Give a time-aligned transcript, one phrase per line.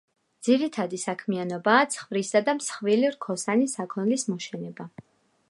[0.45, 4.91] ძირითადი საქმიანობაა ცხვრისა და მსხვილი რქოსანი საქონლის მოშენება.